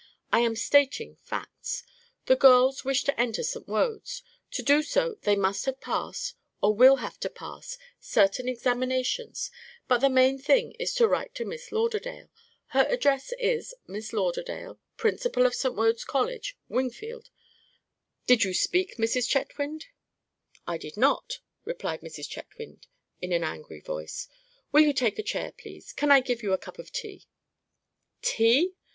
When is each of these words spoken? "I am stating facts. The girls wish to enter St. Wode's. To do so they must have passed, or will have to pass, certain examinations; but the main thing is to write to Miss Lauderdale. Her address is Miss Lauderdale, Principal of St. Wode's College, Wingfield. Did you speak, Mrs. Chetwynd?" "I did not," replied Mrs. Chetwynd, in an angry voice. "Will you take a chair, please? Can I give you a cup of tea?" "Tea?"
"I 0.33 0.39
am 0.39 0.55
stating 0.55 1.17
facts. 1.17 1.83
The 2.25 2.35
girls 2.35 2.83
wish 2.83 3.03
to 3.03 3.21
enter 3.21 3.43
St. 3.43 3.67
Wode's. 3.67 4.23
To 4.53 4.63
do 4.63 4.81
so 4.81 5.19
they 5.21 5.35
must 5.35 5.65
have 5.65 5.79
passed, 5.79 6.33
or 6.59 6.73
will 6.73 6.95
have 6.95 7.19
to 7.19 7.29
pass, 7.29 7.77
certain 7.99 8.49
examinations; 8.49 9.51
but 9.87 9.99
the 9.99 10.09
main 10.09 10.39
thing 10.39 10.71
is 10.79 10.95
to 10.95 11.07
write 11.07 11.35
to 11.35 11.45
Miss 11.45 11.71
Lauderdale. 11.71 12.31
Her 12.69 12.87
address 12.89 13.31
is 13.37 13.75
Miss 13.85 14.11
Lauderdale, 14.11 14.79
Principal 14.97 15.45
of 15.45 15.53
St. 15.53 15.75
Wode's 15.75 16.03
College, 16.03 16.57
Wingfield. 16.67 17.29
Did 18.25 18.43
you 18.43 18.55
speak, 18.55 18.97
Mrs. 18.97 19.29
Chetwynd?" 19.29 19.85
"I 20.65 20.79
did 20.79 20.97
not," 20.97 21.41
replied 21.63 22.01
Mrs. 22.01 22.27
Chetwynd, 22.27 22.87
in 23.21 23.31
an 23.31 23.43
angry 23.43 23.81
voice. 23.81 24.27
"Will 24.71 24.81
you 24.81 24.93
take 24.93 25.19
a 25.19 25.21
chair, 25.21 25.51
please? 25.51 25.93
Can 25.93 26.09
I 26.09 26.21
give 26.21 26.41
you 26.41 26.53
a 26.53 26.57
cup 26.57 26.79
of 26.79 26.91
tea?" 26.91 27.27
"Tea?" 28.23 28.73